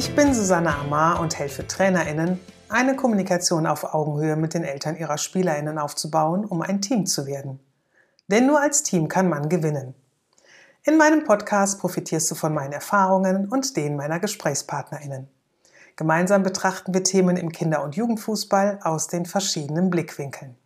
[0.00, 2.40] Ich bin Susanne Amar und helfe TrainerInnen,
[2.70, 7.60] eine Kommunikation auf Augenhöhe mit den Eltern ihrer SpielerInnen aufzubauen, um ein Team zu werden.
[8.26, 9.94] Denn nur als Team kann man gewinnen.
[10.84, 15.28] In meinem Podcast profitierst du von meinen Erfahrungen und denen meiner GesprächspartnerInnen.
[15.96, 20.56] Gemeinsam betrachten wir Themen im Kinder- und Jugendfußball aus den verschiedenen Blickwinkeln.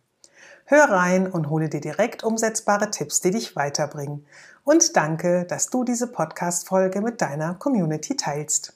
[0.63, 4.25] Hör rein und hole dir direkt umsetzbare Tipps, die dich weiterbringen.
[4.63, 8.71] Und danke, dass du diese Podcast-Folge mit deiner Community teilst.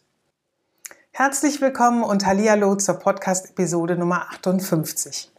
[1.22, 5.30] Herzlich willkommen und Hallihallo zur Podcast-Episode Nummer 58.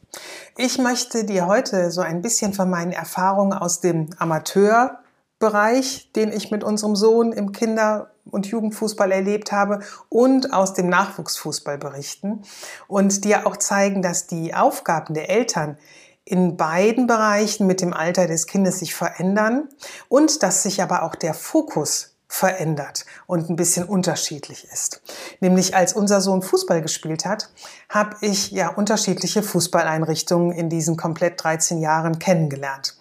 [0.58, 6.50] Ich möchte dir heute so ein bisschen von meinen Erfahrungen aus dem Amateurbereich, den ich
[6.50, 12.42] mit unserem Sohn im Kinder- und Jugendfußball erlebt habe und aus dem Nachwuchsfußball berichten
[12.86, 15.78] und dir auch zeigen, dass die Aufgaben der Eltern
[16.26, 19.70] in beiden Bereichen mit dem Alter des Kindes sich verändern
[20.10, 25.02] und dass sich aber auch der Fokus verändert und ein bisschen unterschiedlich ist.
[25.40, 27.50] Nämlich als unser Sohn Fußball gespielt hat,
[27.88, 32.96] habe ich ja unterschiedliche Fußballeinrichtungen in diesen komplett 13 Jahren kennengelernt.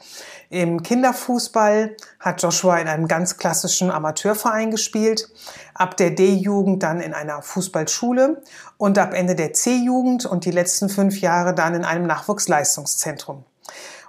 [0.50, 5.30] Im Kinderfußball hat Joshua in einem ganz klassischen Amateurverein gespielt,
[5.76, 8.42] ab der D-Jugend dann in einer Fußballschule
[8.78, 13.46] und ab Ende der C-Jugend und die letzten fünf Jahre dann in einem Nachwuchsleistungszentrum.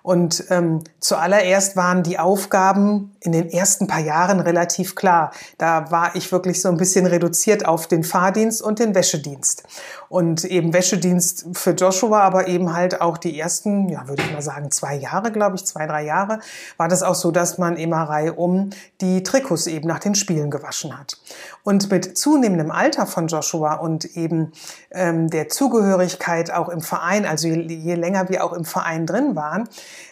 [0.02, 5.32] Und ähm, zuallererst waren die Aufgaben in den ersten paar Jahren relativ klar.
[5.58, 9.64] Da war ich wirklich so ein bisschen reduziert auf den Fahrdienst und den Wäschedienst.
[10.08, 14.42] Und eben Wäschedienst für Joshua, aber eben halt auch die ersten, ja, würde ich mal
[14.42, 16.40] sagen, zwei Jahre, glaube ich, zwei, drei Jahre,
[16.76, 18.00] war das auch so, dass man immer
[18.36, 18.70] um
[19.00, 21.18] die Trikots eben nach den Spielen gewaschen hat.
[21.62, 24.52] Und mit zunehmendem Alter von Joshua und eben
[24.90, 29.36] ähm, der Zugehörigkeit auch im Verein, also je, je länger wir auch im Verein drin
[29.36, 29.68] waren,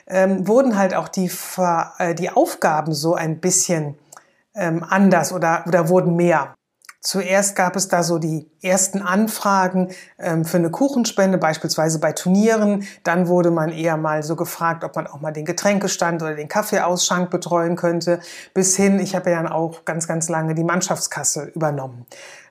[0.09, 1.31] ähm, wurden halt auch die,
[1.99, 3.97] äh, die Aufgaben so ein bisschen
[4.55, 6.55] ähm, anders oder, oder wurden mehr.
[7.01, 12.89] Zuerst gab es da so die ersten Anfragen ähm, für eine Kuchenspende, beispielsweise bei Turnieren.
[13.05, 16.49] Dann wurde man eher mal so gefragt, ob man auch mal den Getränkestand oder den
[16.49, 18.19] Kaffeeausschank betreuen könnte.
[18.53, 22.05] Bis hin, ich habe ja dann auch ganz, ganz lange die Mannschaftskasse übernommen.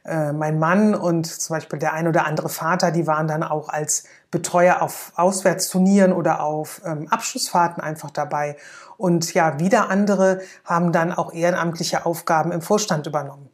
[0.06, 3.68] Äh, mein Mann und zum Beispiel der ein oder andere Vater, die waren dann auch
[3.68, 8.56] als Betreuer auf Auswärtsturnieren oder auf ähm, Abschlussfahrten einfach dabei.
[8.96, 13.50] Und ja, wieder andere haben dann auch ehrenamtliche Aufgaben im Vorstand übernommen.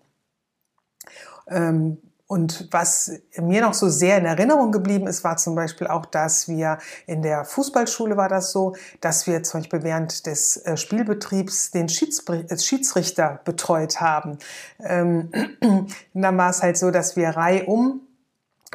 [1.48, 1.98] Ähm,
[2.34, 6.48] und was mir noch so sehr in Erinnerung geblieben ist, war zum Beispiel auch, dass
[6.48, 11.70] wir in der Fußballschule war das so, dass wir zum Beispiel während des äh, Spielbetriebs
[11.70, 14.40] den äh, Schiedsrichter betreut haben.
[14.80, 15.30] Ähm,
[16.16, 18.02] dann war es halt so, dass wir reihum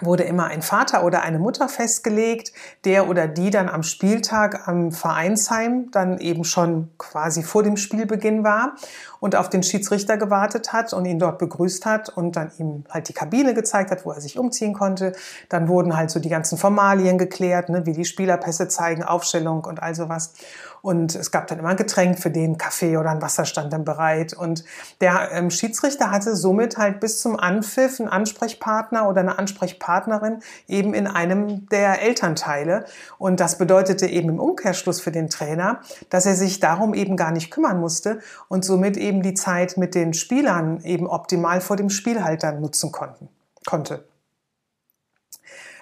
[0.03, 2.53] wurde immer ein Vater oder eine Mutter festgelegt,
[2.85, 8.45] der oder die dann am Spieltag am Vereinsheim dann eben schon quasi vor dem Spielbeginn
[8.45, 8.77] war
[9.21, 13.09] und auf den Schiedsrichter gewartet hat und ihn dort begrüßt hat und dann ihm halt
[13.09, 15.13] die Kabine gezeigt hat, wo er sich umziehen konnte.
[15.49, 19.83] Dann wurden halt so die ganzen Formalien geklärt, ne, wie die Spielerpässe zeigen, Aufstellung und
[19.83, 20.33] all sowas.
[20.81, 23.85] Und es gab dann immer ein Getränk für den Kaffee oder ein Wasser stand dann
[23.85, 24.33] bereit.
[24.33, 24.65] Und
[25.01, 30.95] der ähm, Schiedsrichter hatte somit halt bis zum Anpfiff einen Ansprechpartner oder eine Ansprechpartnerin eben
[30.95, 32.85] in einem der Elternteile.
[33.19, 35.81] Und das bedeutete eben im Umkehrschluss für den Trainer,
[36.11, 39.95] dass er sich darum eben gar nicht kümmern musste und somit eben die Zeit mit
[39.95, 43.29] den Spielern eben optimal vor dem Spiel halt dann nutzen konnten,
[43.67, 44.05] konnte.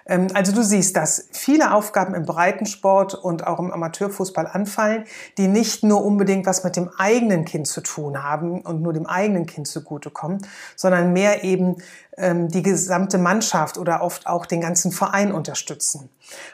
[0.07, 5.05] Ähm, also du siehst, dass viele Aufgaben im Breitensport und auch im Amateurfußball anfallen,
[5.37, 9.07] die nicht nur unbedingt was mit dem eigenen Kind zu tun haben und nur dem
[9.07, 11.77] eigenen Kind zugutekommen, sondern mehr eben
[12.19, 16.09] die gesamte Mannschaft oder oft auch den ganzen Verein unterstützen.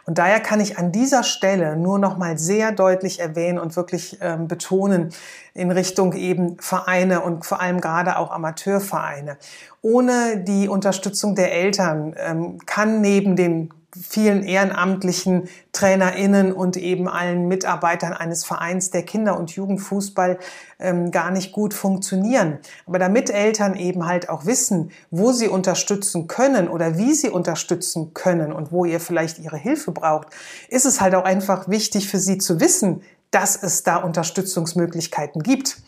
[0.04, 4.18] Und daher kann ich an dieser Stelle nur noch mal sehr deutlich erwähnen und wirklich
[4.20, 5.12] ähm, betonen
[5.54, 9.38] in Richtung eben Vereine und vor allem gerade auch Amateurvereine.
[9.82, 17.46] Ohne die Unterstützung der Eltern ähm, kann neben den vielen ehrenamtlichen TrainerInnen und eben allen
[17.46, 20.38] Mitarbeitern eines Vereins, der Kinder- und Jugendfußball
[20.78, 22.58] ähm, gar nicht gut funktionieren.
[22.86, 28.14] Aber damit Eltern eben halt auch wissen, wo sie unterstützen können oder wie sie unterstützen
[28.14, 30.28] können und wo ihr vielleicht ihre Hilfe braucht,
[30.68, 35.78] ist es halt auch einfach wichtig für sie zu wissen, dass es da Unterstützungsmöglichkeiten gibt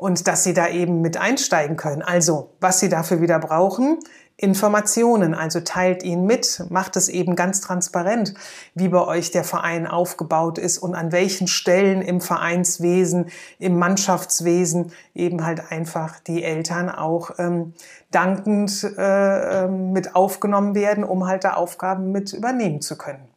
[0.00, 2.02] und dass sie da eben mit einsteigen können.
[2.02, 3.98] Also, was sie dafür wieder brauchen,
[4.40, 8.32] Informationen, also teilt ihn mit, macht es eben ganz transparent,
[8.74, 13.26] wie bei euch der Verein aufgebaut ist und an welchen Stellen im Vereinswesen,
[13.58, 17.74] im Mannschaftswesen eben halt einfach die Eltern auch ähm,
[18.10, 23.28] dankend äh, ähm, mit aufgenommen werden, um halt da Aufgaben mit übernehmen zu können.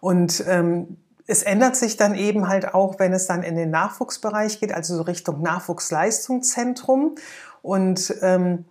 [0.00, 0.96] Und ähm,
[1.28, 4.96] es ändert sich dann eben halt auch, wenn es dann in den Nachwuchsbereich geht, also
[4.96, 7.14] so Richtung Nachwuchsleistungszentrum.
[7.62, 8.64] Und ähm,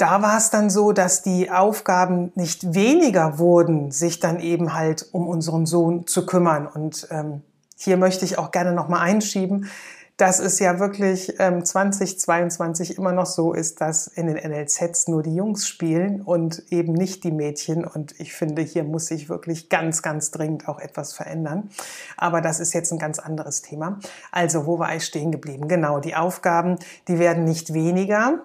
[0.00, 5.06] da war es dann so, dass die Aufgaben nicht weniger wurden, sich dann eben halt
[5.12, 6.66] um unseren Sohn zu kümmern.
[6.66, 7.42] Und ähm,
[7.76, 9.68] hier möchte ich auch gerne nochmal einschieben,
[10.16, 15.22] dass es ja wirklich ähm, 2022 immer noch so ist, dass in den NLZs nur
[15.22, 17.84] die Jungs spielen und eben nicht die Mädchen.
[17.84, 21.70] Und ich finde, hier muss sich wirklich ganz, ganz dringend auch etwas verändern.
[22.16, 23.98] Aber das ist jetzt ein ganz anderes Thema.
[24.30, 25.68] Also, wo war ich stehen geblieben?
[25.68, 26.76] Genau, die Aufgaben,
[27.08, 28.42] die werden nicht weniger.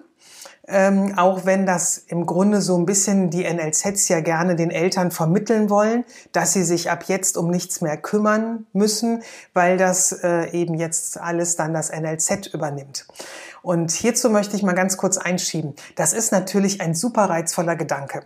[0.68, 5.10] Ähm, auch wenn das im Grunde so ein bisschen die NLZs ja gerne den Eltern
[5.10, 9.22] vermitteln wollen, dass sie sich ab jetzt um nichts mehr kümmern müssen,
[9.54, 13.06] weil das äh, eben jetzt alles dann das NLZ übernimmt.
[13.66, 15.74] Und hierzu möchte ich mal ganz kurz einschieben.
[15.96, 18.22] Das ist natürlich ein super reizvoller Gedanke.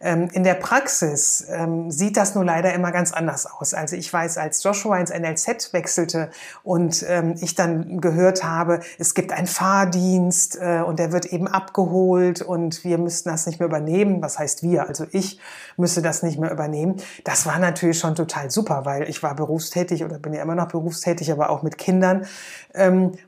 [0.00, 3.74] Ähm, in der Praxis ähm, sieht das nur leider immer ganz anders aus.
[3.74, 6.30] Also ich weiß, als Joshua ins NLZ wechselte
[6.62, 11.48] und ähm, ich dann gehört habe, es gibt einen Fahrdienst äh, und der wird eben
[11.48, 14.22] abgeholt und wir müssten das nicht mehr übernehmen.
[14.22, 14.88] Was heißt wir?
[14.88, 15.38] Also ich
[15.76, 16.96] müsste das nicht mehr übernehmen.
[17.24, 20.68] Das war natürlich schon total super, weil ich war berufstätig oder bin ja immer noch
[20.68, 22.26] berufstätig, aber auch mit Kindern.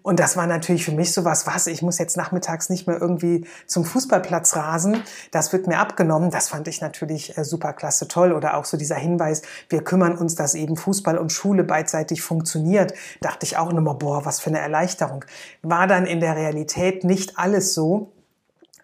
[0.03, 3.47] Und das war natürlich für mich sowas, was, ich muss jetzt nachmittags nicht mehr irgendwie
[3.67, 6.31] zum Fußballplatz rasen, das wird mir abgenommen.
[6.31, 8.33] Das fand ich natürlich äh, super klasse toll.
[8.33, 12.95] Oder auch so dieser Hinweis, wir kümmern uns, dass eben Fußball und Schule beidseitig funktioniert.
[13.21, 15.25] Dachte ich auch nochmal, boah, was für eine Erleichterung.
[15.63, 18.13] War dann in der Realität nicht alles so.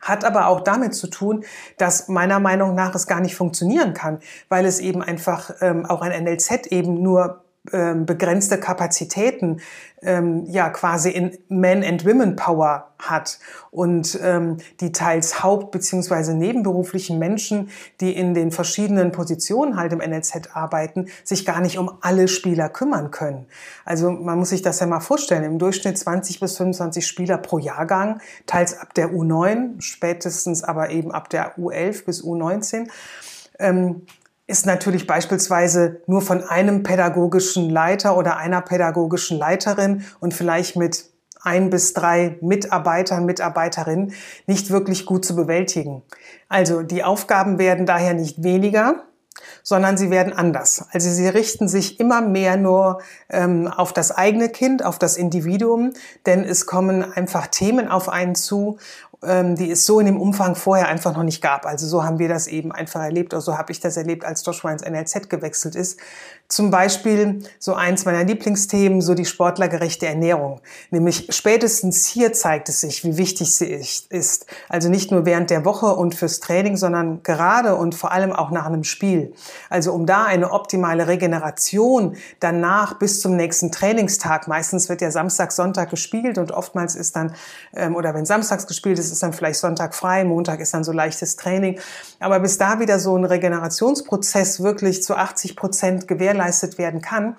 [0.00, 1.44] Hat aber auch damit zu tun,
[1.78, 6.02] dass meiner Meinung nach es gar nicht funktionieren kann, weil es eben einfach ähm, auch
[6.02, 9.60] ein NLZ eben nur ähm, begrenzte Kapazitäten
[10.02, 13.38] ähm, ja quasi in Men and Women Power hat
[13.70, 16.34] und ähm, die teils haupt- bzw.
[16.34, 17.70] nebenberuflichen Menschen,
[18.00, 22.68] die in den verschiedenen Positionen halt im NLZ arbeiten, sich gar nicht um alle Spieler
[22.68, 23.46] kümmern können.
[23.84, 27.58] Also man muss sich das ja mal vorstellen, im Durchschnitt 20 bis 25 Spieler pro
[27.58, 32.88] Jahrgang, teils ab der U9, spätestens aber eben ab der U11 bis U19.
[33.58, 34.02] Ähm,
[34.46, 41.10] ist natürlich beispielsweise nur von einem pädagogischen Leiter oder einer pädagogischen Leiterin und vielleicht mit
[41.42, 44.12] ein bis drei Mitarbeitern, Mitarbeiterinnen
[44.46, 46.02] nicht wirklich gut zu bewältigen.
[46.48, 49.04] Also die Aufgaben werden daher nicht weniger,
[49.62, 50.86] sondern sie werden anders.
[50.92, 55.92] Also sie richten sich immer mehr nur ähm, auf das eigene Kind, auf das Individuum,
[56.24, 58.78] denn es kommen einfach Themen auf einen zu
[59.26, 61.66] die es so in dem Umfang vorher einfach noch nicht gab.
[61.66, 64.44] Also so haben wir das eben einfach erlebt, oder so habe ich das erlebt, als
[64.44, 65.98] Joshua ins NLZ gewechselt ist.
[66.48, 70.60] Zum Beispiel so eins meiner Lieblingsthemen, so die sportlergerechte Ernährung.
[70.90, 74.46] Nämlich spätestens hier zeigt es sich, wie wichtig sie ist.
[74.68, 78.52] Also nicht nur während der Woche und fürs Training, sondern gerade und vor allem auch
[78.52, 79.32] nach einem Spiel.
[79.70, 84.46] Also um da eine optimale Regeneration danach bis zum nächsten Trainingstag.
[84.46, 87.34] Meistens wird ja Samstag, Sonntag gespielt und oftmals ist dann,
[87.74, 90.92] ähm, oder wenn samstags gespielt ist, ist dann vielleicht Sonntag frei, Montag ist dann so
[90.92, 91.80] leichtes Training.
[92.20, 97.36] Aber bis da wieder so ein Regenerationsprozess wirklich zu 80 Prozent gewährleistet werden kann,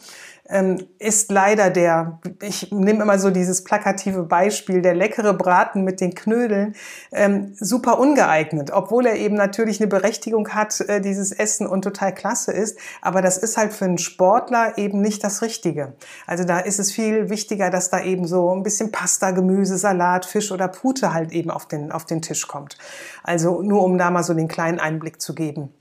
[0.99, 6.15] ist leider der, ich nehme immer so dieses plakative Beispiel, der leckere Braten mit den
[6.15, 6.73] Knödeln,
[7.11, 12.13] ähm, super ungeeignet, obwohl er eben natürlich eine Berechtigung hat, äh, dieses Essen und total
[12.13, 12.79] klasse ist.
[13.01, 15.93] Aber das ist halt für einen Sportler eben nicht das Richtige.
[16.25, 20.25] Also da ist es viel wichtiger, dass da eben so ein bisschen Pasta, Gemüse, Salat,
[20.25, 22.77] Fisch oder Pute halt eben auf den, auf den Tisch kommt.
[23.23, 25.73] Also nur um da mal so den kleinen Einblick zu geben.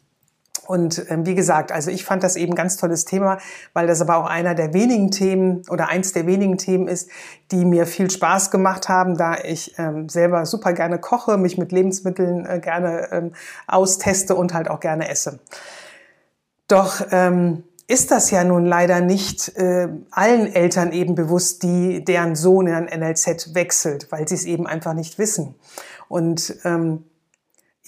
[0.67, 3.39] Und ähm, wie gesagt, also ich fand das eben ganz tolles Thema,
[3.73, 7.09] weil das aber auch einer der wenigen Themen oder eins der wenigen Themen ist,
[7.53, 11.73] die mir viel Spaß gemacht haben, da ich ähm, selber super gerne koche, mich mit
[11.73, 13.33] Lebensmitteln äh, gerne ähm,
[13.67, 15.39] austeste und halt auch gerne esse.
[16.69, 22.35] Doch ähm, ist das ja nun leider nicht äh, allen Eltern eben bewusst, die deren
[22.35, 25.55] Sohn in ein NLZ wechselt, weil sie es eben einfach nicht wissen.
[26.09, 27.05] Und ähm,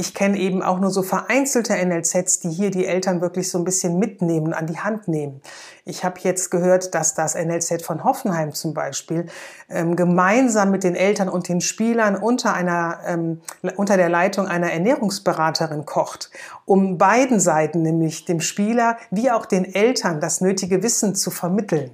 [0.01, 3.65] ich kenne eben auch nur so vereinzelte NLZs, die hier die Eltern wirklich so ein
[3.65, 5.43] bisschen mitnehmen, an die Hand nehmen.
[5.85, 9.27] Ich habe jetzt gehört, dass das NLZ von Hoffenheim zum Beispiel
[9.69, 13.41] ähm, gemeinsam mit den Eltern und den Spielern unter einer ähm,
[13.77, 16.31] unter der Leitung einer Ernährungsberaterin kocht,
[16.65, 21.91] um beiden Seiten, nämlich dem Spieler wie auch den Eltern, das nötige Wissen zu vermitteln.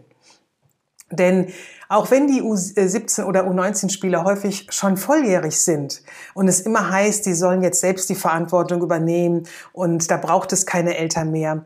[1.10, 1.52] Denn
[1.88, 6.02] auch wenn die U17 oder U19-Spieler häufig schon volljährig sind
[6.34, 10.66] und es immer heißt, die sollen jetzt selbst die Verantwortung übernehmen und da braucht es
[10.66, 11.64] keine Eltern mehr,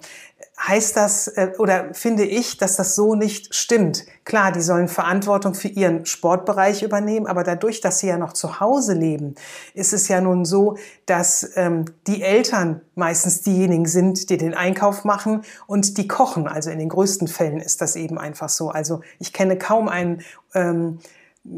[0.58, 4.04] heißt das äh, oder finde ich, dass das so nicht stimmt.
[4.24, 8.60] Klar, die sollen Verantwortung für ihren Sportbereich übernehmen, aber dadurch, dass sie ja noch zu
[8.60, 9.36] Hause leben,
[9.74, 15.04] ist es ja nun so, dass ähm, die Eltern meistens diejenigen sind, die den Einkauf
[15.04, 16.48] machen und die kochen.
[16.48, 18.70] Also in den größten Fällen ist das eben einfach so.
[18.70, 20.22] Also ich kenne kaum einen
[20.54, 20.98] ähm,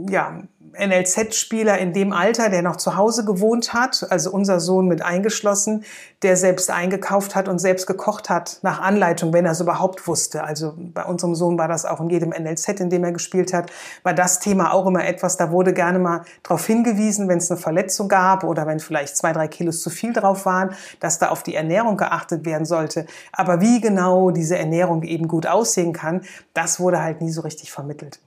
[0.09, 0.43] ja,
[0.79, 5.85] NLZ-Spieler in dem Alter, der noch zu Hause gewohnt hat, also unser Sohn mit eingeschlossen,
[6.23, 10.45] der selbst eingekauft hat und selbst gekocht hat nach Anleitung, wenn er es überhaupt wusste.
[10.45, 13.71] Also bei unserem Sohn war das auch in jedem NLZ, in dem er gespielt hat,
[14.03, 17.59] war das Thema auch immer etwas, da wurde gerne mal darauf hingewiesen, wenn es eine
[17.59, 21.43] Verletzung gab oder wenn vielleicht zwei, drei Kilos zu viel drauf waren, dass da auf
[21.43, 23.07] die Ernährung geachtet werden sollte.
[23.33, 26.23] Aber wie genau diese Ernährung eben gut aussehen kann,
[26.55, 28.21] das wurde halt nie so richtig vermittelt.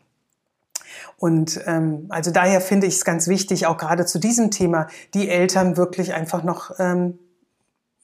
[1.23, 5.29] Und ähm, also daher finde ich es ganz wichtig, auch gerade zu diesem Thema, die
[5.29, 7.17] Eltern wirklich einfach noch ähm,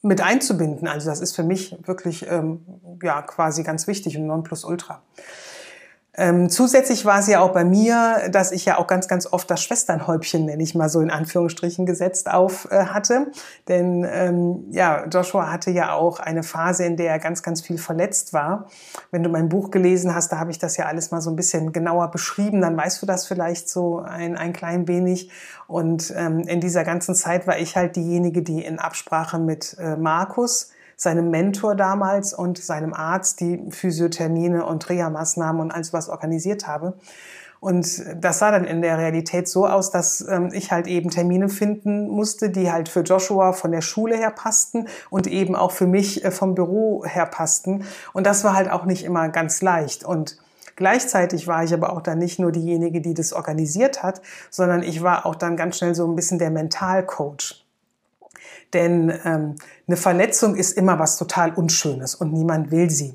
[0.00, 0.88] mit einzubinden.
[0.88, 2.64] Also das ist für mich wirklich ähm,
[3.02, 5.02] ja quasi ganz wichtig und Nonplusultra.
[6.20, 9.50] Ähm, zusätzlich war es ja auch bei mir, dass ich ja auch ganz, ganz oft
[9.50, 13.28] das Schwesternhäubchen, nenne ich mal so in Anführungsstrichen gesetzt, auf äh, hatte.
[13.68, 17.78] Denn ähm, ja, Joshua hatte ja auch eine Phase, in der er ganz, ganz viel
[17.78, 18.66] verletzt war.
[19.10, 21.36] Wenn du mein Buch gelesen hast, da habe ich das ja alles mal so ein
[21.36, 25.30] bisschen genauer beschrieben, dann weißt du das vielleicht so ein, ein klein wenig.
[25.68, 29.96] Und ähm, in dieser ganzen Zeit war ich halt diejenige, die in Absprache mit äh,
[29.96, 30.68] Markus,
[31.00, 36.92] seinem Mentor damals und seinem Arzt die Physiothermine und Reha-Maßnahmen und alles was organisiert habe.
[37.58, 41.48] Und das sah dann in der Realität so aus, dass ähm, ich halt eben Termine
[41.48, 45.86] finden musste, die halt für Joshua von der Schule her passten und eben auch für
[45.86, 47.84] mich äh, vom Büro her passten.
[48.12, 50.04] Und das war halt auch nicht immer ganz leicht.
[50.04, 50.36] Und
[50.76, 55.02] Gleichzeitig war ich aber auch dann nicht nur diejenige, die das organisiert hat, sondern ich
[55.02, 57.59] war auch dann ganz schnell so ein bisschen der Mentalcoach.
[58.72, 63.14] Denn ähm, eine Verletzung ist immer was total Unschönes und niemand will sie.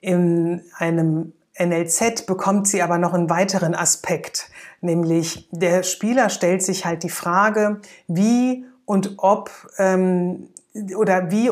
[0.00, 6.84] In einem NLZ bekommt sie aber noch einen weiteren Aspekt, nämlich der Spieler stellt sich
[6.84, 10.48] halt die Frage, wie und ob ähm,
[10.96, 11.50] oder wie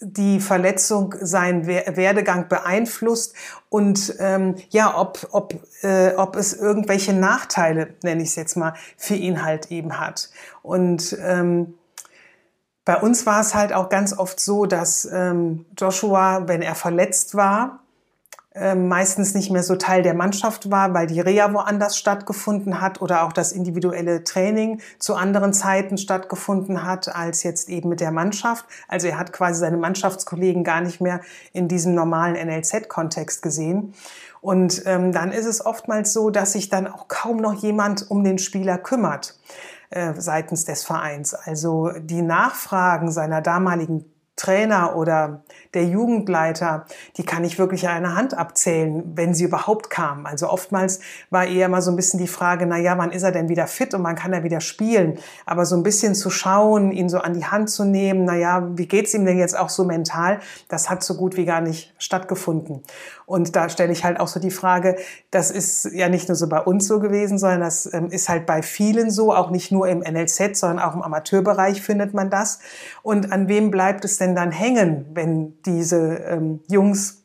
[0.00, 3.34] die Verletzung seinen Werdegang beeinflusst
[3.68, 8.74] und ähm, ja, ob, ob, äh, ob es irgendwelche Nachteile, nenne ich es jetzt mal,
[8.96, 10.30] für ihn halt eben hat.
[10.62, 11.74] Und ähm,
[12.84, 17.34] bei uns war es halt auch ganz oft so, dass ähm, Joshua, wenn er verletzt
[17.34, 17.82] war,
[18.54, 23.00] äh, meistens nicht mehr so Teil der Mannschaft war, weil die Reha woanders stattgefunden hat
[23.00, 28.10] oder auch das individuelle Training zu anderen Zeiten stattgefunden hat als jetzt eben mit der
[28.10, 28.66] Mannschaft.
[28.88, 31.22] Also er hat quasi seine Mannschaftskollegen gar nicht mehr
[31.54, 33.94] in diesem normalen NLZ-Kontext gesehen.
[34.42, 38.22] Und ähm, dann ist es oftmals so, dass sich dann auch kaum noch jemand um
[38.22, 39.38] den Spieler kümmert.
[39.92, 41.34] Äh, seitens des Vereins.
[41.34, 45.42] Also die Nachfragen seiner damaligen Trainer oder
[45.74, 46.86] der Jugendleiter,
[47.16, 50.26] die kann ich wirklich an einer Hand abzählen, wenn sie überhaupt kamen.
[50.26, 53.32] Also oftmals war eher mal so ein bisschen die Frage, na ja, wann ist er
[53.32, 55.18] denn wieder fit und wann kann er wieder spielen?
[55.44, 58.68] Aber so ein bisschen zu schauen, ihn so an die Hand zu nehmen, na ja,
[58.76, 60.40] wie geht's ihm denn jetzt auch so mental?
[60.68, 62.82] Das hat so gut wie gar nicht stattgefunden.
[63.26, 64.96] Und da stelle ich halt auch so die Frage,
[65.30, 68.44] das ist ja nicht nur so bei uns so gewesen, sondern das ähm, ist halt
[68.44, 72.58] bei vielen so, auch nicht nur im NLZ, sondern auch im Amateurbereich findet man das.
[73.02, 77.22] Und an wem bleibt es denn dann hängen, wenn diese ähm, Jungs,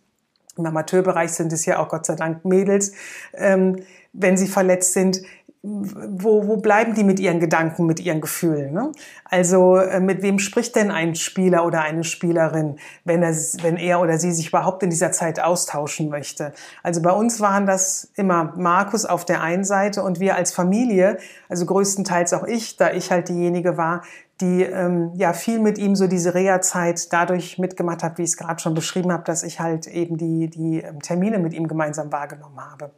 [0.57, 2.91] im Amateurbereich sind es ja auch Gott sei Dank Mädels,
[3.35, 3.77] ähm,
[4.11, 5.21] wenn sie verletzt sind,
[5.63, 8.73] wo, wo bleiben die mit ihren Gedanken, mit ihren Gefühlen?
[8.73, 8.91] Ne?
[9.25, 13.99] Also äh, mit wem spricht denn ein Spieler oder eine Spielerin, wenn er, wenn er
[13.99, 16.53] oder sie sich überhaupt in dieser Zeit austauschen möchte?
[16.83, 21.17] Also bei uns waren das immer Markus auf der einen Seite und wir als Familie,
[21.49, 24.03] also größtenteils auch ich, da ich halt diejenige war,
[24.41, 28.37] die ähm, ja viel mit ihm so diese Reha-Zeit dadurch mitgemacht hat, wie ich es
[28.37, 32.11] gerade schon beschrieben habe, dass ich halt eben die, die ähm, Termine mit ihm gemeinsam
[32.11, 32.91] wahrgenommen habe.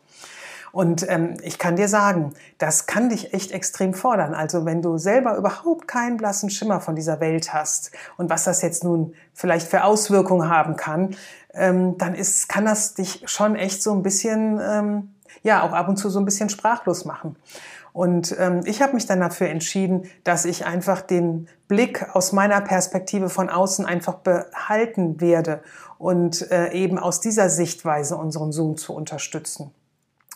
[0.72, 4.34] Und ähm, ich kann dir sagen, das kann dich echt extrem fordern.
[4.36, 8.62] Also wenn du selber überhaupt keinen blassen Schimmer von dieser Welt hast und was das
[8.62, 11.16] jetzt nun vielleicht für Auswirkungen haben kann,
[11.54, 15.88] ähm, dann ist, kann das dich schon echt so ein bisschen, ähm, ja, auch ab
[15.90, 17.36] und zu so ein bisschen sprachlos machen.
[17.94, 22.62] Und ähm, ich habe mich dann dafür entschieden, dass ich einfach den Blick aus meiner
[22.62, 25.62] Perspektive von außen einfach behalten werde
[25.98, 29.72] und äh, eben aus dieser Sichtweise unseren Zoom zu unterstützen.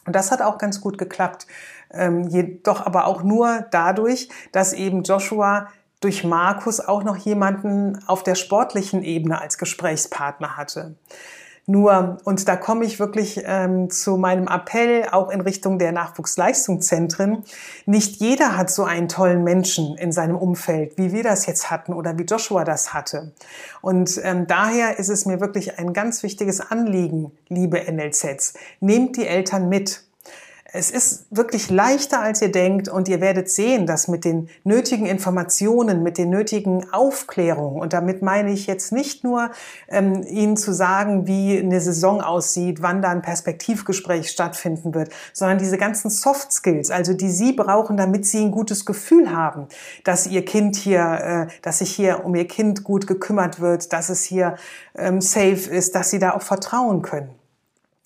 [0.05, 1.47] Und das hat auch ganz gut geklappt.
[1.91, 5.69] Ähm, jedoch aber auch nur dadurch, dass eben Joshua
[6.01, 10.95] durch Markus auch noch jemanden auf der sportlichen Ebene als Gesprächspartner hatte.
[11.65, 17.43] Nur, und da komme ich wirklich ähm, zu meinem Appell, auch in Richtung der Nachwuchsleistungszentren.
[17.85, 21.93] Nicht jeder hat so einen tollen Menschen in seinem Umfeld, wie wir das jetzt hatten
[21.93, 23.31] oder wie Joshua das hatte.
[23.81, 28.55] Und ähm, daher ist es mir wirklich ein ganz wichtiges Anliegen, liebe NLZs.
[28.81, 30.03] Nehmt die Eltern mit.
[30.75, 35.05] Es ist wirklich leichter, als ihr denkt und ihr werdet sehen, dass mit den nötigen
[35.05, 39.51] Informationen, mit den nötigen Aufklärungen, und damit meine ich jetzt nicht nur
[39.87, 45.59] ähm, Ihnen zu sagen, wie eine Saison aussieht, wann da ein Perspektivgespräch stattfinden wird, sondern
[45.59, 49.67] diese ganzen Soft Skills, also die Sie brauchen, damit Sie ein gutes Gefühl haben,
[50.03, 54.09] dass Ihr Kind hier, äh, dass sich hier um Ihr Kind gut gekümmert wird, dass
[54.09, 54.55] es hier
[54.95, 57.42] ähm, safe ist, dass Sie da auch vertrauen können.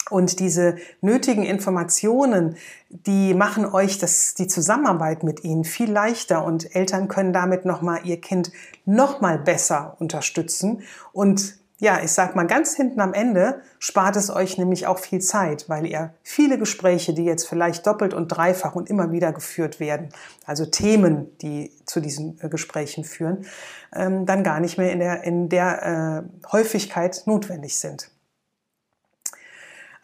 [0.09, 2.55] Und diese nötigen Informationen,
[2.89, 8.01] die machen euch das, die Zusammenarbeit mit ihnen viel leichter und Eltern können damit nochmal
[8.05, 8.51] ihr Kind
[8.85, 10.81] nochmal besser unterstützen.
[11.11, 15.19] Und ja, ich sag mal ganz hinten am Ende spart es euch nämlich auch viel
[15.21, 19.79] Zeit, weil ihr viele Gespräche, die jetzt vielleicht doppelt und dreifach und immer wieder geführt
[19.79, 20.09] werden,
[20.45, 23.45] also Themen, die zu diesen äh, Gesprächen führen,
[23.93, 28.09] ähm, dann gar nicht mehr in der, in der äh, Häufigkeit notwendig sind.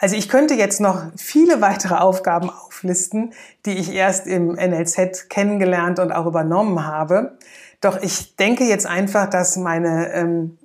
[0.04, 3.32] Also ich könnte jetzt noch viele weitere Aufgaben auflisten,
[3.66, 7.38] die ich erst im NLZ kennengelernt und auch übernommen habe.
[7.80, 10.58] Doch ich denke jetzt einfach, dass meine ähm,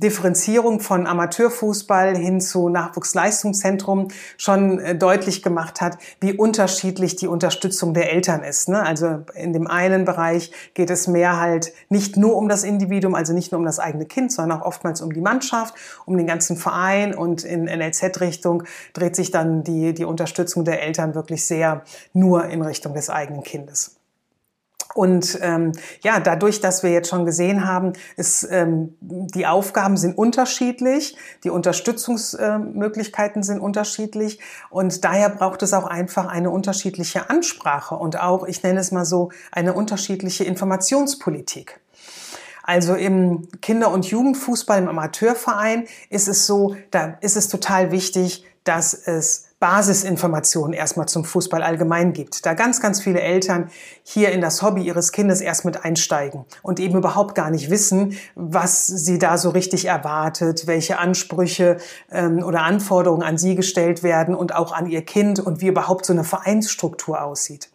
[0.00, 7.94] Differenzierung von Amateurfußball hin zu Nachwuchsleistungszentrum schon äh, deutlich gemacht hat, wie unterschiedlich die Unterstützung
[7.94, 8.68] der Eltern ist.
[8.68, 8.82] Ne?
[8.82, 13.32] Also in dem einen Bereich geht es mehr halt nicht nur um das Individuum, also
[13.32, 15.74] nicht nur um das eigene Kind, sondern auch oftmals um die Mannschaft,
[16.04, 21.14] um den ganzen Verein und in NLZ-Richtung dreht sich dann die, die Unterstützung der Eltern
[21.14, 23.95] wirklich sehr nur in Richtung des eigenen Kindes.
[24.96, 30.16] Und ähm, ja, dadurch, dass wir jetzt schon gesehen haben, ist, ähm, die Aufgaben sind
[30.16, 37.94] unterschiedlich, die Unterstützungsmöglichkeiten äh, sind unterschiedlich und daher braucht es auch einfach eine unterschiedliche Ansprache
[37.94, 41.78] und auch, ich nenne es mal so, eine unterschiedliche Informationspolitik.
[42.62, 48.44] Also im Kinder- und Jugendfußball im Amateurverein ist es so, da ist es total wichtig,
[48.64, 52.44] dass es Basisinformationen erstmal zum Fußball allgemein gibt.
[52.44, 53.70] Da ganz, ganz viele Eltern
[54.02, 58.18] hier in das Hobby ihres Kindes erst mit einsteigen und eben überhaupt gar nicht wissen,
[58.34, 61.78] was sie da so richtig erwartet, welche Ansprüche
[62.12, 66.04] ähm, oder Anforderungen an sie gestellt werden und auch an ihr Kind und wie überhaupt
[66.04, 67.70] so eine Vereinsstruktur aussieht.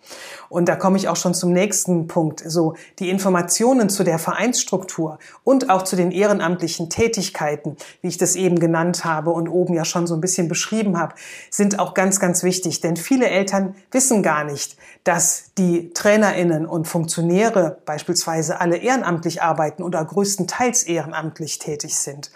[0.49, 2.43] Und da komme ich auch schon zum nächsten Punkt.
[2.45, 8.35] So die Informationen zu der Vereinsstruktur und auch zu den ehrenamtlichen Tätigkeiten, wie ich das
[8.35, 11.15] eben genannt habe und oben ja schon so ein bisschen beschrieben habe,
[11.49, 12.81] sind auch ganz, ganz wichtig.
[12.81, 19.83] Denn viele Eltern wissen gar nicht, dass die Trainerinnen und Funktionäre beispielsweise alle ehrenamtlich arbeiten
[19.83, 22.31] oder größtenteils ehrenamtlich tätig sind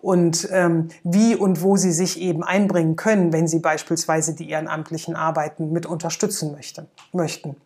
[0.00, 5.16] und ähm, wie und wo sie sich eben einbringen können, wenn sie beispielsweise die ehrenamtlichen
[5.16, 7.56] Arbeiten mit unterstützen möchte, möchten.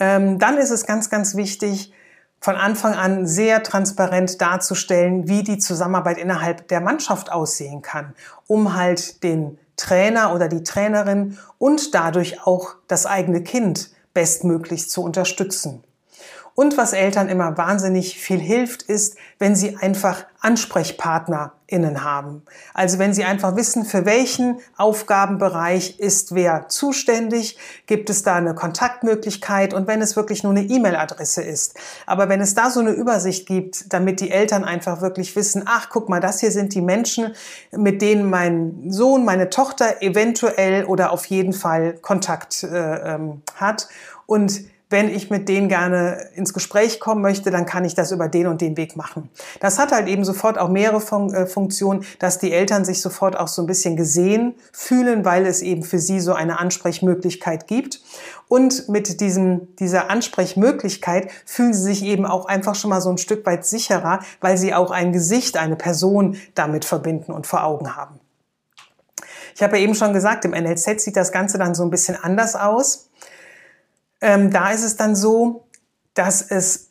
[0.00, 1.92] Ähm, dann ist es ganz, ganz wichtig,
[2.40, 8.14] von Anfang an sehr transparent darzustellen, wie die Zusammenarbeit innerhalb der Mannschaft aussehen kann,
[8.46, 15.02] um halt den Trainer oder die Trainerin und dadurch auch das eigene Kind bestmöglich zu
[15.02, 15.84] unterstützen.
[16.58, 22.42] Und was Eltern immer wahnsinnig viel hilft, ist, wenn sie einfach AnsprechpartnerInnen haben.
[22.74, 28.56] Also wenn sie einfach wissen, für welchen Aufgabenbereich ist wer zuständig, gibt es da eine
[28.56, 31.76] Kontaktmöglichkeit und wenn es wirklich nur eine E-Mail-Adresse ist.
[32.06, 35.90] Aber wenn es da so eine Übersicht gibt, damit die Eltern einfach wirklich wissen, ach,
[35.90, 37.36] guck mal, das hier sind die Menschen,
[37.70, 43.86] mit denen mein Sohn, meine Tochter eventuell oder auf jeden Fall Kontakt äh, ähm, hat
[44.26, 48.28] und wenn ich mit denen gerne ins Gespräch kommen möchte, dann kann ich das über
[48.28, 49.28] den und den Weg machen.
[49.60, 53.36] Das hat halt eben sofort auch mehrere Fun äh, Funktionen, dass die Eltern sich sofort
[53.36, 58.00] auch so ein bisschen gesehen fühlen, weil es eben für sie so eine Ansprechmöglichkeit gibt.
[58.48, 63.18] Und mit diesem, dieser Ansprechmöglichkeit fühlen sie sich eben auch einfach schon mal so ein
[63.18, 67.94] Stück weit sicherer, weil sie auch ein Gesicht, eine Person damit verbinden und vor Augen
[67.94, 68.20] haben.
[69.54, 72.16] Ich habe ja eben schon gesagt, im NLZ sieht das Ganze dann so ein bisschen
[72.16, 73.08] anders aus.
[74.20, 75.66] Ähm, da ist es dann so,
[76.14, 76.88] dass es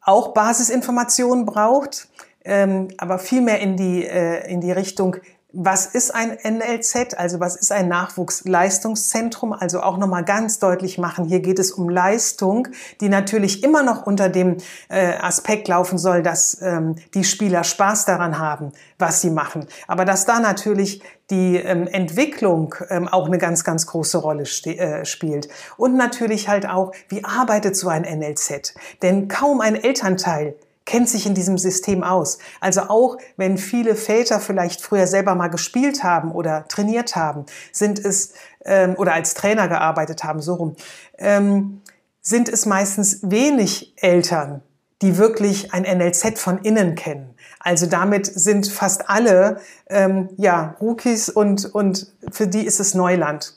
[0.00, 2.08] auch Basisinformationen braucht,
[2.44, 5.16] ähm, aber viel mehr in die, äh, in die Richtung,
[5.52, 11.24] was ist ein NLZ, also was ist ein Nachwuchsleistungszentrum, also auch nochmal ganz deutlich machen,
[11.24, 12.68] hier geht es um Leistung,
[13.00, 14.58] die natürlich immer noch unter dem
[14.88, 19.66] äh, Aspekt laufen soll, dass ähm, die Spieler Spaß daran haben, was sie machen.
[19.88, 25.04] Aber dass da natürlich die ähm, Entwicklung ähm, auch eine ganz, ganz große Rolle äh,
[25.04, 25.48] spielt.
[25.76, 28.74] Und natürlich halt auch, wie arbeitet so ein NLZ?
[29.02, 32.38] Denn kaum ein Elternteil kennt sich in diesem System aus.
[32.60, 37.98] Also auch wenn viele Väter vielleicht früher selber mal gespielt haben oder trainiert haben, sind
[38.04, 38.32] es
[38.64, 40.76] ähm, oder als Trainer gearbeitet haben, so rum,
[41.18, 41.82] ähm,
[42.22, 44.62] sind es meistens wenig Eltern,
[45.02, 47.34] die wirklich ein NLZ von innen kennen.
[47.58, 53.54] Also damit sind fast alle ähm, ja Rookies und und für die ist es Neuland.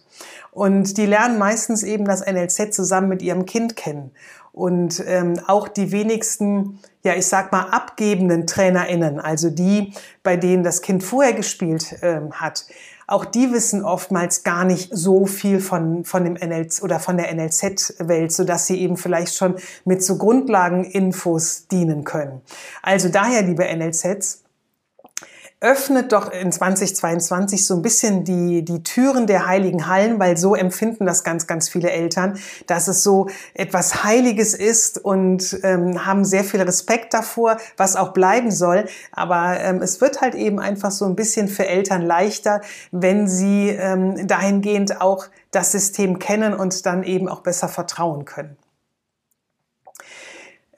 [0.51, 4.12] Und die lernen meistens eben das NLZ zusammen mit ihrem Kind kennen.
[4.53, 10.63] Und ähm, auch die wenigsten, ja, ich sag mal, abgebenden TrainerInnen, also die, bei denen
[10.63, 12.65] das Kind vorher gespielt ähm, hat,
[13.07, 17.33] auch die wissen oftmals gar nicht so viel von, von dem NLZ oder von der
[17.33, 22.41] NLZ-Welt, sodass sie eben vielleicht schon mit so Grundlageninfos dienen können.
[22.81, 24.42] Also daher, liebe NLZs,
[25.63, 30.56] öffnet doch in 2022 so ein bisschen die, die Türen der heiligen Hallen, weil so
[30.56, 36.26] empfinden das ganz, ganz viele Eltern, dass es so etwas Heiliges ist und ähm, haben
[36.26, 38.86] sehr viel Respekt davor, was auch bleiben soll.
[39.13, 42.60] Aber ähm, es wird halt eben einfach so ein bisschen für Eltern leichter,
[42.91, 48.58] wenn sie ähm, dahingehend auch das System kennen und dann eben auch besser vertrauen können.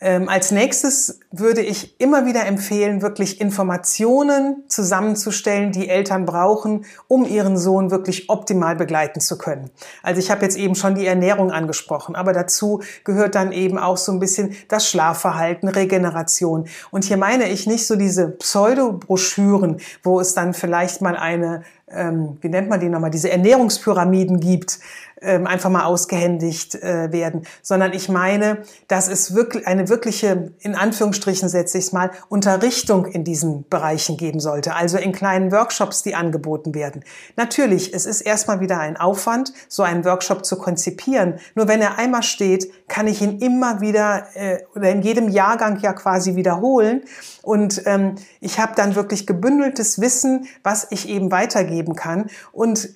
[0.01, 7.25] Ähm, als nächstes würde ich immer wieder empfehlen, wirklich Informationen zusammenzustellen, die Eltern brauchen, um
[7.25, 9.69] ihren Sohn wirklich optimal begleiten zu können.
[10.03, 13.95] Also ich habe jetzt eben schon die Ernährung angesprochen, aber dazu gehört dann eben auch
[13.95, 16.67] so ein bisschen das Schlafverhalten, Regeneration.
[16.91, 22.37] Und hier meine ich nicht so diese Pseudo-Broschüren, wo es dann vielleicht mal eine ähm,
[22.41, 24.79] wie nennt man die nochmal, diese Ernährungspyramiden gibt,
[25.25, 31.49] einfach mal ausgehändigt äh, werden, sondern ich meine, dass es wirklich eine wirkliche, in Anführungsstrichen
[31.49, 36.15] setze ich es mal, Unterrichtung in diesen Bereichen geben sollte, also in kleinen Workshops, die
[36.15, 37.03] angeboten werden.
[37.35, 41.39] Natürlich, es ist erstmal wieder ein Aufwand, so einen Workshop zu konzipieren.
[41.55, 45.79] Nur wenn er einmal steht, kann ich ihn immer wieder äh, oder in jedem Jahrgang
[45.79, 47.03] ja quasi wiederholen.
[47.41, 52.29] Und ähm, ich habe dann wirklich gebündeltes Wissen, was ich eben weitergeben kann.
[52.51, 52.89] Und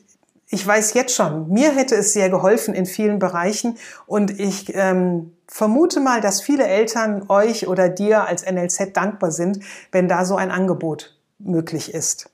[0.49, 5.33] ich weiß jetzt schon, mir hätte es sehr geholfen in vielen Bereichen und ich ähm,
[5.47, 9.59] vermute mal, dass viele Eltern euch oder dir als NLZ dankbar sind,
[9.91, 12.31] wenn da so ein Angebot möglich ist.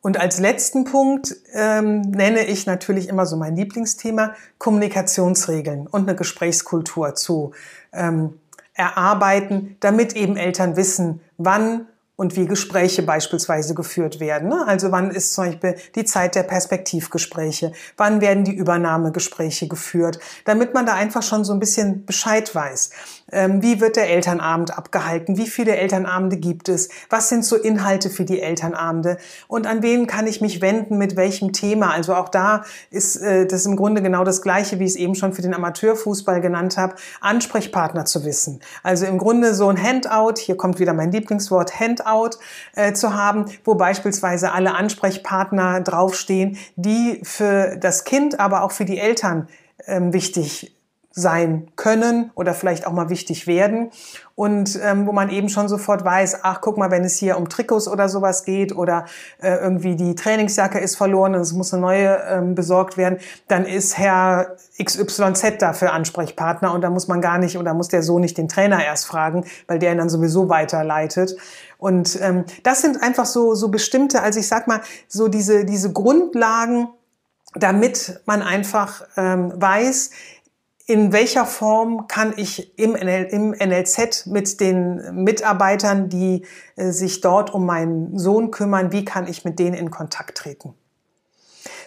[0.00, 6.14] Und als letzten Punkt ähm, nenne ich natürlich immer so mein Lieblingsthema Kommunikationsregeln und eine
[6.14, 7.52] Gesprächskultur zu
[7.92, 8.38] ähm,
[8.74, 14.48] erarbeiten, damit eben Eltern wissen, wann und wie Gespräche beispielsweise geführt werden.
[14.48, 14.64] Ne?
[14.66, 20.74] Also wann ist zum Beispiel die Zeit der Perspektivgespräche, wann werden die Übernahmegespräche geführt, damit
[20.74, 22.90] man da einfach schon so ein bisschen Bescheid weiß.
[23.32, 25.36] Ähm, wie wird der Elternabend abgehalten?
[25.38, 26.88] Wie viele Elternabende gibt es?
[27.10, 29.16] Was sind so Inhalte für die Elternabende?
[29.48, 30.98] Und an wen kann ich mich wenden?
[30.98, 31.90] Mit welchem Thema?
[31.90, 35.16] Also auch da ist äh, das im Grunde genau das Gleiche, wie ich es eben
[35.16, 38.60] schon für den Amateurfußball genannt habe, Ansprechpartner zu wissen.
[38.84, 42.03] Also im Grunde so ein Handout, hier kommt wieder mein Lieblingswort, Handout
[42.74, 48.84] äh, zu haben, wo beispielsweise alle Ansprechpartner draufstehen, die für das Kind, aber auch für
[48.84, 49.48] die Eltern
[49.86, 50.73] ähm, wichtig
[51.16, 53.90] sein können oder vielleicht auch mal wichtig werden
[54.34, 57.48] und ähm, wo man eben schon sofort weiß, ach guck mal, wenn es hier um
[57.48, 59.04] Trikots oder sowas geht oder
[59.40, 63.64] äh, irgendwie die Trainingsjacke ist verloren und es muss eine neue ähm, besorgt werden, dann
[63.64, 68.18] ist Herr XYZ dafür Ansprechpartner und da muss man gar nicht oder muss der so
[68.18, 71.36] nicht den Trainer erst fragen, weil der ihn dann sowieso weiterleitet.
[71.78, 75.92] Und ähm, das sind einfach so so bestimmte, also ich sag mal so diese diese
[75.92, 76.88] Grundlagen,
[77.54, 80.10] damit man einfach ähm, weiß,
[80.86, 86.44] in welcher Form kann ich im, NL, im NLZ mit den Mitarbeitern, die
[86.76, 90.74] äh, sich dort um meinen Sohn kümmern, wie kann ich mit denen in Kontakt treten?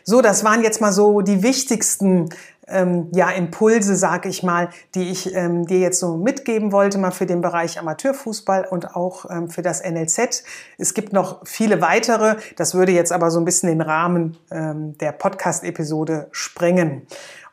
[0.03, 2.29] So, das waren jetzt mal so die wichtigsten
[2.67, 7.12] ähm, ja, Impulse, sag ich mal, die ich ähm, dir jetzt so mitgeben wollte, mal
[7.12, 10.43] für den Bereich Amateurfußball und auch ähm, für das NLZ.
[10.77, 14.97] Es gibt noch viele weitere, das würde jetzt aber so ein bisschen den Rahmen ähm,
[14.97, 17.07] der Podcast-Episode sprengen.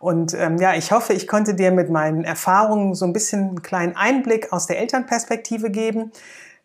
[0.05, 3.62] Und ähm, ja, ich hoffe, ich konnte dir mit meinen Erfahrungen so ein bisschen einen
[3.62, 6.12] kleinen Einblick aus der Elternperspektive geben,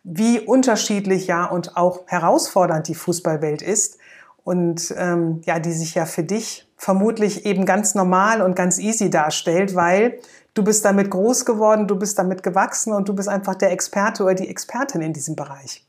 [0.04, 3.98] wie unterschiedlich ja und auch herausfordernd die Fußballwelt ist
[4.44, 9.10] und ähm, ja, die sich ja für dich vermutlich eben ganz normal und ganz easy
[9.10, 10.20] darstellt, weil
[10.54, 14.24] du bist damit groß geworden, du bist damit gewachsen und du bist einfach der Experte
[14.24, 15.86] oder die Expertin in diesem Bereich.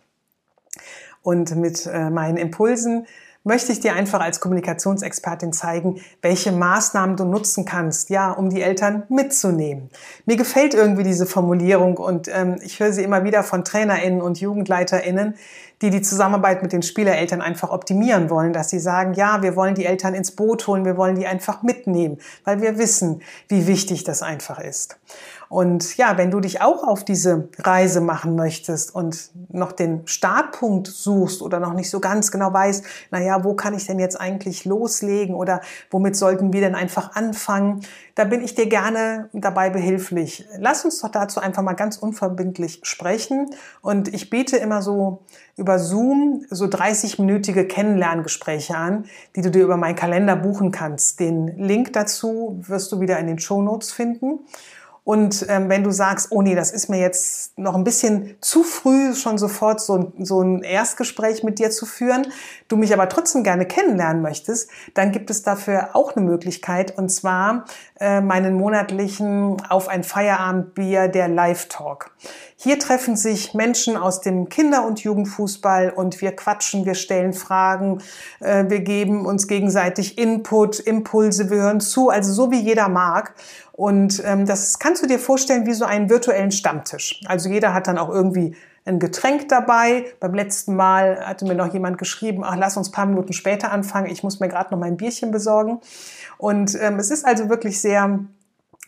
[1.22, 3.08] Und mit äh, meinen Impulsen
[3.42, 8.60] möchte ich dir einfach als Kommunikationsexpertin zeigen, welche Maßnahmen du nutzen kannst, ja, um die
[8.60, 9.90] Eltern mitzunehmen.
[10.26, 14.40] Mir gefällt irgendwie diese Formulierung und ähm, ich höre sie immer wieder von TrainerInnen und
[14.40, 15.34] JugendleiterInnen,
[15.82, 19.74] die die Zusammenarbeit mit den Spielereltern einfach optimieren wollen, dass sie sagen, ja, wir wollen
[19.74, 24.04] die Eltern ins Boot holen, wir wollen die einfach mitnehmen, weil wir wissen, wie wichtig
[24.04, 24.98] das einfach ist.
[25.50, 30.86] Und ja, wenn du dich auch auf diese Reise machen möchtest und noch den Startpunkt
[30.86, 34.64] suchst oder noch nicht so ganz genau weißt, naja, wo kann ich denn jetzt eigentlich
[34.64, 35.60] loslegen oder
[35.90, 37.80] womit sollten wir denn einfach anfangen,
[38.14, 40.46] da bin ich dir gerne dabei behilflich.
[40.56, 43.50] Lass uns doch dazu einfach mal ganz unverbindlich sprechen.
[43.82, 45.24] Und ich biete immer so
[45.56, 51.18] über Zoom so 30-minütige Kennenlerngespräche an, die du dir über meinen Kalender buchen kannst.
[51.18, 54.38] Den Link dazu wirst du wieder in den Show Notes finden.
[55.04, 58.62] Und ähm, wenn du sagst, oh nee, das ist mir jetzt noch ein bisschen zu
[58.62, 62.26] früh, schon sofort so ein, so ein Erstgespräch mit dir zu führen,
[62.68, 67.08] du mich aber trotzdem gerne kennenlernen möchtest, dann gibt es dafür auch eine Möglichkeit und
[67.08, 67.64] zwar
[67.98, 72.10] äh, meinen monatlichen Auf ein Feierabendbier der Live-Talk.
[72.62, 78.02] Hier treffen sich Menschen aus dem Kinder- und Jugendfußball und wir quatschen, wir stellen Fragen,
[78.40, 83.32] äh, wir geben uns gegenseitig Input, Impulse, wir hören zu, also so wie jeder mag.
[83.72, 87.22] Und ähm, das kannst du dir vorstellen wie so einen virtuellen Stammtisch.
[87.24, 90.04] Also jeder hat dann auch irgendwie ein Getränk dabei.
[90.20, 94.10] Beim letzten Mal hatte mir noch jemand geschrieben, ach, lass uns paar Minuten später anfangen.
[94.10, 95.80] Ich muss mir gerade noch mein Bierchen besorgen.
[96.36, 98.20] Und ähm, es ist also wirklich sehr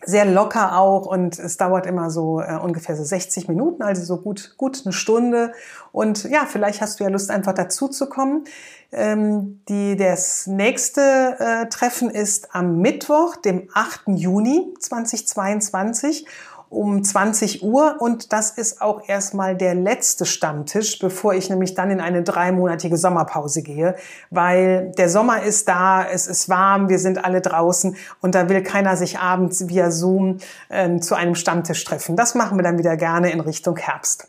[0.05, 4.21] sehr locker auch und es dauert immer so äh, ungefähr so 60 Minuten, also so
[4.21, 5.53] gut, gut eine Stunde.
[5.93, 8.45] Und ja, vielleicht hast du ja Lust, einfach dazu zu kommen.
[8.91, 14.03] Ähm, die, das nächste äh, Treffen ist am Mittwoch, dem 8.
[14.09, 16.27] Juni 2022
[16.73, 21.91] um 20 Uhr und das ist auch erstmal der letzte Stammtisch, bevor ich nämlich dann
[21.91, 23.95] in eine dreimonatige Sommerpause gehe,
[24.31, 28.63] weil der Sommer ist da, es ist warm, wir sind alle draußen und da will
[28.63, 30.39] keiner sich abends via Zoom
[30.71, 32.17] äh, zu einem Stammtisch treffen.
[32.17, 34.29] Das machen wir dann wieder gerne in Richtung Herbst.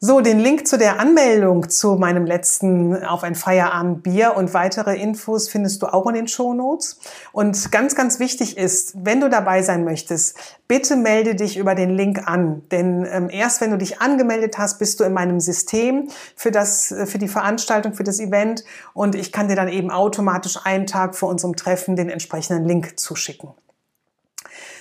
[0.00, 5.48] So, den Link zu der Anmeldung zu meinem letzten auf ein Feierabendbier und weitere Infos
[5.48, 7.00] findest du auch in den Show Notes.
[7.32, 11.90] Und ganz, ganz wichtig ist, wenn du dabei sein möchtest, bitte melde dich über den
[11.90, 12.62] Link an.
[12.70, 16.92] Denn ähm, erst wenn du dich angemeldet hast, bist du in meinem System für das,
[16.92, 18.62] äh, für die Veranstaltung, für das Event
[18.94, 23.00] und ich kann dir dann eben automatisch einen Tag vor unserem Treffen den entsprechenden Link
[23.00, 23.48] zuschicken.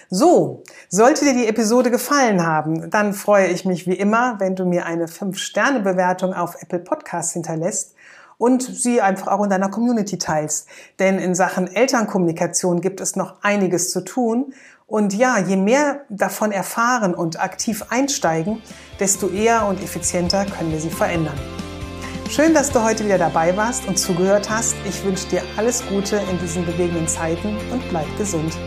[0.09, 4.63] So, sollte dir die Episode gefallen haben, dann freue ich mich wie immer, wenn du
[4.63, 7.93] mir eine 5-Sterne-Bewertung auf Apple Podcasts hinterlässt
[8.37, 10.69] und sie einfach auch in deiner Community teilst.
[10.99, 14.53] Denn in Sachen Elternkommunikation gibt es noch einiges zu tun.
[14.85, 18.61] Und ja, je mehr davon erfahren und aktiv einsteigen,
[19.01, 21.37] desto eher und effizienter können wir sie verändern.
[22.29, 24.75] Schön, dass du heute wieder dabei warst und zugehört hast.
[24.87, 28.57] Ich wünsche dir alles Gute in diesen bewegenden Zeiten und bleib gesund.